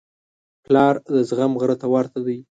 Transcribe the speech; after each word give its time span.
پلار 0.65 0.95
د 1.13 1.15
زغم 1.29 1.51
غره 1.59 1.75
ته 1.81 1.87
ورته 1.93 2.19
دی. 2.25 2.37